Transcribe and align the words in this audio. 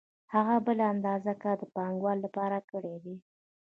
هغه 0.33 0.55
بله 0.65 0.83
اندازه 0.93 1.33
کار 1.43 1.57
د 1.61 1.65
پانګوال 1.75 2.17
لپاره 2.25 2.57
کړی 2.71 2.95
دی 3.03 3.15